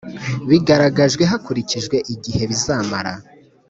[0.49, 3.13] bigaragajwe hakurikijwe igihe bizamara